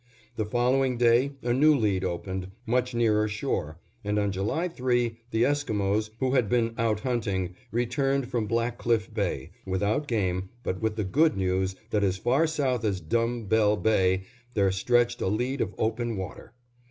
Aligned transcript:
The 0.35 0.47
following 0.47 0.97
day 0.97 1.33
a 1.43 1.53
new 1.53 1.75
lead 1.75 2.03
opened 2.03 2.49
much 2.65 2.95
nearer 2.95 3.27
shore, 3.27 3.77
and 4.03 4.17
on 4.17 4.31
July 4.31 4.67
3 4.67 5.15
the 5.29 5.45
Esquimos, 5.45 6.09
who 6.19 6.31
had 6.33 6.49
been 6.49 6.73
out 6.75 7.01
hunting, 7.01 7.53
returned 7.69 8.27
from 8.27 8.47
Black 8.47 8.79
Cliff 8.79 9.13
Bay, 9.13 9.51
without 9.63 10.07
game, 10.07 10.49
but 10.63 10.81
with 10.81 10.95
the 10.95 11.03
good 11.03 11.37
news 11.37 11.75
that 11.91 12.03
as 12.03 12.17
far 12.17 12.47
south 12.47 12.83
as 12.83 12.99
Dumb 12.99 13.45
Bell 13.45 13.77
Bay 13.77 14.23
there 14.55 14.71
stretched 14.71 15.21
a 15.21 15.27
lead 15.27 15.61
of 15.61 15.75
open 15.77 16.17
water. 16.17 16.53